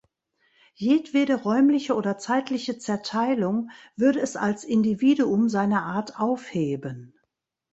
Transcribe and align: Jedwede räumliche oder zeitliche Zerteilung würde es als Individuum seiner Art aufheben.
Jedwede 0.73 1.35
räumliche 1.43 1.93
oder 1.93 2.17
zeitliche 2.17 2.79
Zerteilung 2.79 3.69
würde 3.95 4.19
es 4.19 4.35
als 4.35 4.63
Individuum 4.63 5.47
seiner 5.47 5.83
Art 5.83 6.19
aufheben. 6.19 7.13